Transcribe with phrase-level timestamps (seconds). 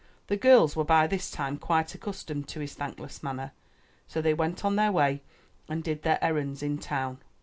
[0.25, 3.51] The girls were by this time quite accus tomed to his thankless manner,
[4.07, 5.21] so they went on their way
[5.69, 7.19] and did their errands in town.